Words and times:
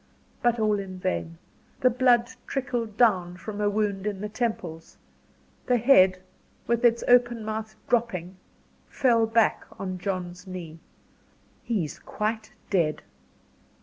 But 0.41 0.57
all 0.59 0.79
in 0.79 0.97
vain. 0.97 1.37
The 1.81 1.91
blood 1.91 2.31
trickled 2.47 2.97
down 2.97 3.37
from 3.37 3.61
a 3.61 3.69
wound 3.69 4.07
in 4.07 4.19
the 4.19 4.29
temples 4.29 4.97
the 5.67 5.77
head, 5.77 6.19
with 6.65 6.83
its 6.83 7.03
open 7.07 7.45
mouth 7.45 7.75
dropping, 7.87 8.37
fell 8.89 9.27
back 9.27 9.63
upon 9.69 9.99
John's 9.99 10.47
knee. 10.47 10.79
"He 11.61 11.85
is 11.85 11.99
quite 11.99 12.51
dead." 12.71 13.03